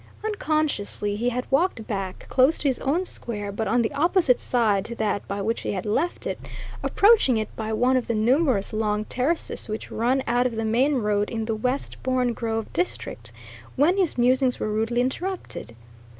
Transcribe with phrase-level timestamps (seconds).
[0.25, 4.83] Unconsciously he had walked back close to his own Square, but on the opposite side
[4.83, 6.39] to that by which he had left it,
[6.81, 10.95] approaching it by one of the numerous long terraces which run out of the main
[10.95, 13.31] road in the Westbourne Grove district
[13.75, 15.75] when his musings were rudely interrupted.